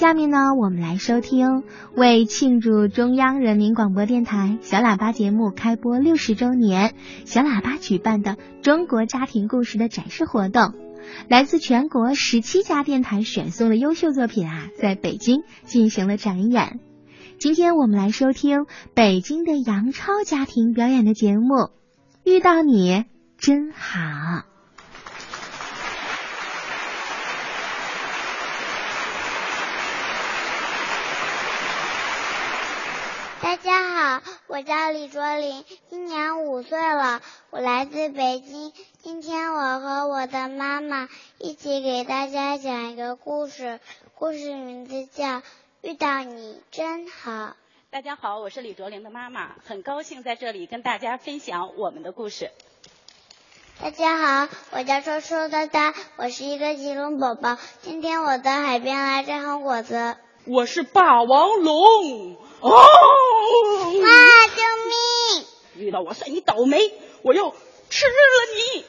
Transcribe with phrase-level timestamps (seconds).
[0.00, 1.62] 下面呢，我们来收听
[1.94, 6.94] 为庆祝中央人民广播电台小喇叭节目开播六十周年，
[7.26, 10.72] 小喇叭举办的中国家庭故事的展示活动。
[11.28, 16.80] 来自全国十七家电台选送的优秀作品啊，在北京进行了展演。
[17.38, 18.64] 今天我们来收听
[18.94, 21.54] 北京的杨超家庭表演的节目，
[22.24, 23.04] 《遇到你
[23.36, 23.98] 真好》。
[33.42, 38.70] 大家好，我叫李卓林，今年五岁了，我来自北京。
[39.02, 41.08] 今天我和我的妈妈
[41.38, 43.80] 一起给大家讲一个故事，
[44.14, 45.24] 故事名字叫
[45.80, 47.30] 《遇到你真好》。
[47.90, 52.50] 大家好，我是李卓林的妈妈，很高兴在这里跟大家分享我们的故事。
[53.82, 57.56] 大家好，我叫臭臭哒哒，我是一个吉隆宝宝。
[57.80, 60.18] 今天我到海边来摘红果子。
[60.44, 62.36] 我是霸王龙。
[62.60, 62.70] 哦！
[64.00, 64.08] 妈，
[64.48, 65.86] 救命！
[65.86, 67.50] 遇到我算你倒霉，我要
[67.88, 68.12] 吃了
[68.54, 68.84] 你！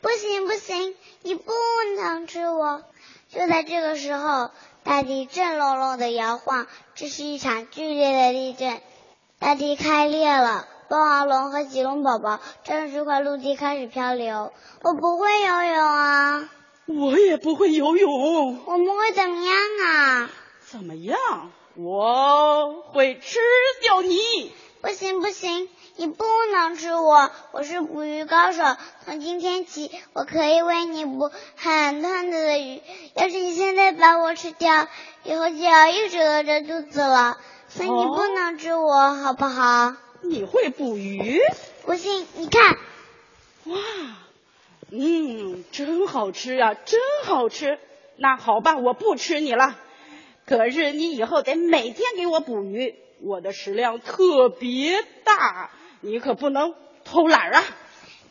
[0.00, 1.52] 不行不行，你不
[1.96, 2.82] 能吃我！
[3.30, 4.50] 就在这个时候，
[4.82, 8.80] 大地震隆隆的摇晃，这是一场剧烈的地震，
[9.38, 14.52] 大地开裂了，霸王龙和棘龙宝宝站着这块陆地开始漂流。
[14.82, 16.50] 我不会游泳啊！
[16.86, 18.62] 我也不会游泳。
[18.66, 20.30] 我们会怎么样啊？
[20.66, 21.50] 怎么样？
[21.76, 23.40] 我会吃
[23.82, 24.52] 掉你！
[24.80, 27.32] 不行不行，你不能吃我！
[27.50, 28.62] 我是捕鱼高手，
[29.04, 32.80] 从今天起，我可以为你捕很多很多的鱼。
[33.16, 34.86] 要是你现在把我吃掉，
[35.24, 37.38] 以后就要一直饿着肚子了。
[37.68, 39.94] 所以你不能吃我，好不好？
[40.20, 41.40] 你会捕鱼？
[41.84, 42.76] 不信你看。
[43.64, 43.76] 哇，
[44.92, 47.80] 嗯，真好吃呀，真好吃！
[48.16, 49.74] 那好吧，我不吃你了。
[50.46, 57.64] 可是你以后得每天给我捕鱼，我的食量特别大，你可不能偷懒啊！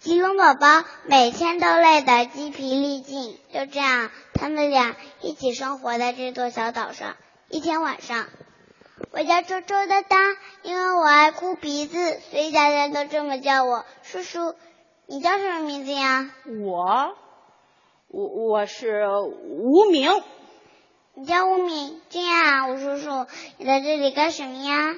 [0.00, 7.16] 吉龙宝宝每天都累得筋疲力尽，就这样，他们俩一起生活在这座小岛上。
[7.50, 8.26] 一天晚上，
[9.10, 10.16] 我叫周周哒哒，
[10.62, 13.84] 因为我爱哭鼻子，所以大家都这么叫我。
[14.02, 14.54] 叔叔，
[15.06, 16.30] 你叫什么名字呀？
[16.46, 17.16] 我，
[18.08, 20.10] 我我是无名。
[21.18, 24.94] 你叫吴敏，这样啊，吴叔叔，你在这里干什么呀？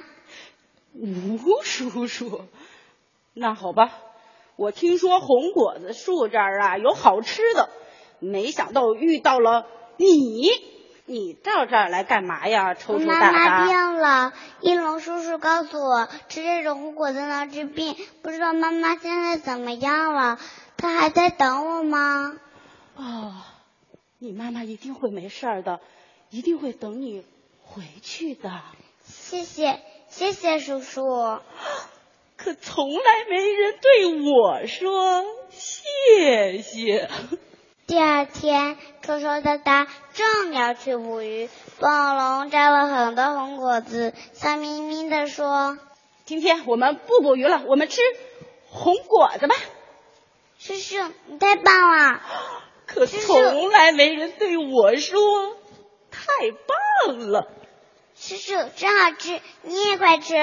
[0.93, 2.43] 吴叔叔，
[3.33, 3.91] 那好吧，
[4.55, 7.69] 我听说红果子树这儿啊有好吃的，
[8.19, 9.65] 没想到遇到了
[9.97, 10.47] 你，
[11.05, 12.75] 你到这儿来干嘛呀？
[12.75, 12.99] 抽。
[12.99, 20.37] 妈妈病了，一龙叔叔告诉我吃这种红果子能治病，不知道妈妈现在怎么样了？
[20.77, 22.37] 她还在等我吗？
[22.95, 23.33] 哦，
[24.19, 25.79] 你妈妈一定会没事的。
[26.31, 27.25] 一定会等你
[27.61, 28.49] 回去的。
[29.03, 31.03] 谢谢，谢谢叔叔。
[32.37, 37.09] 可从来没人对我说谢谢。
[37.85, 41.49] 第二天，臭臭哒哒正要去捕鱼，
[41.79, 45.77] 暴龙摘了很多红果子，笑眯眯的说
[46.23, 47.99] ：“今天我们不捕鱼了，我们吃
[48.69, 49.55] 红果子吧。”
[50.57, 50.95] 叔叔，
[51.27, 52.21] 你太棒了。
[52.85, 55.57] 可从来没人对我说。
[56.39, 57.47] 太棒了，
[58.15, 60.35] 叔叔真好吃，你也快吃。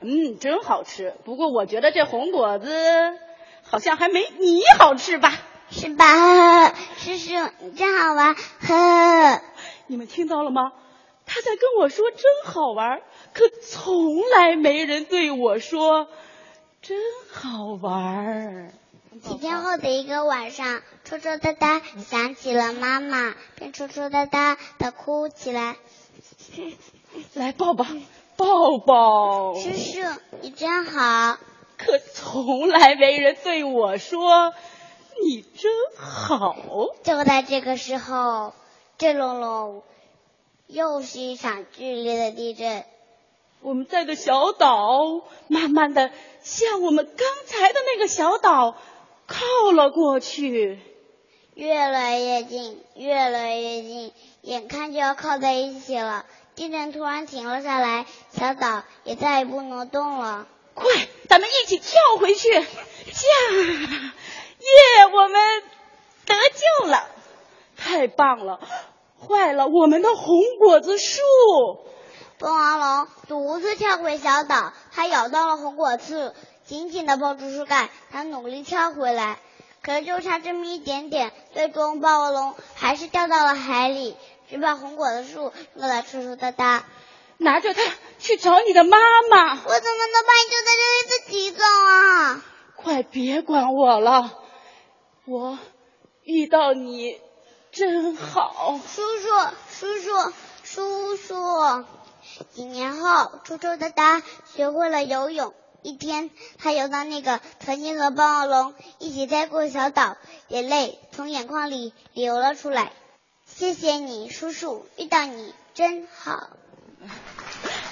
[0.00, 1.14] 嗯，真好吃。
[1.24, 3.16] 不过我觉得这红果子
[3.62, 5.32] 好像还没你好吃吧？
[5.70, 6.68] 是吧？
[6.98, 8.34] 叔叔你真好玩。
[8.34, 9.42] 呵，
[9.86, 10.72] 你们听到了吗？
[11.24, 13.00] 他在跟我说真好玩，
[13.32, 16.08] 可从来没人对我说
[16.82, 16.98] 真
[17.30, 18.74] 好玩。
[19.20, 25.76] 几天后的一个晚上，抽抽哒哒想起了妈妈，便抽抽哒哒的哭起来。
[27.34, 27.84] 来抱抱，
[28.36, 29.54] 抱抱。
[29.54, 30.00] 叔叔，
[30.40, 31.38] 你真好。
[31.76, 34.54] 可从来没人对我说
[35.22, 36.56] 你真好。
[37.02, 38.54] 就在这个时候，
[38.96, 39.82] 震隆隆，
[40.68, 42.84] 又是一场剧烈的地震。
[43.60, 46.10] 我们在的小岛，慢慢的
[46.42, 48.76] 向我们刚才的那个小岛。
[49.26, 50.78] 靠了过去，
[51.54, 56.26] 越来越近，越来越近，眼看就要靠在一起了。
[56.54, 60.46] 地震突然停了下来，小岛也再也不能动了。
[60.74, 60.86] 快，
[61.28, 62.50] 咱们一起跳回去！
[62.52, 62.62] 驾，
[64.58, 65.62] 耶，我们
[66.26, 67.06] 得救了，
[67.76, 68.60] 太棒了！
[69.26, 71.20] 坏了，我们的红果子树！
[72.38, 76.34] 凤凰龙独自跳回小岛，它咬到了红果子。
[76.72, 79.38] 紧紧的抱住树干，他努力跳回来，
[79.82, 84.16] 可是就差这么一点点，最终霸王龙还是掉到了海里。
[84.48, 86.86] 只把红果子树弄来抽抽搭搭。
[87.36, 87.82] 拿着它
[88.18, 88.96] 去找你的妈
[89.30, 89.52] 妈。
[89.52, 92.42] 我怎么能把你丢在这里自己走啊？
[92.74, 94.30] 快别管我了，
[95.26, 95.58] 我
[96.22, 97.20] 遇到你
[97.70, 98.80] 真好。
[98.88, 99.28] 叔叔，
[99.70, 100.32] 叔叔，
[100.64, 101.84] 叔叔。
[102.50, 104.22] 几年后，抽抽搭搭
[104.54, 105.52] 学会了游泳。
[105.82, 110.16] 一天，他游到那个曾经和霸王龙一起待过的小岛，
[110.48, 112.92] 眼泪从眼眶里流了出来。
[113.46, 116.48] 谢谢你，叔叔，遇到你真好。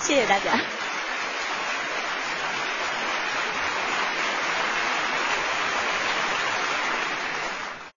[0.01, 0.90] 谢谢大家。